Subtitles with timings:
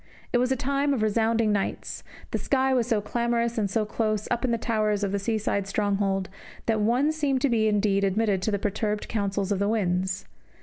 [0.33, 4.27] It was a time of resounding nights; the sky was so clamorous and so close,
[4.31, 6.27] up in the towers of the seaside stronghold,
[6.65, 10.25] that one seemed to be indeed admitted to the perturbed counsels of the winds.